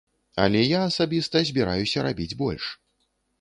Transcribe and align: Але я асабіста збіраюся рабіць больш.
Але 0.45 0.61
я 0.63 0.79
асабіста 0.85 1.43
збіраюся 1.51 2.07
рабіць 2.07 2.29
больш. 2.41 2.65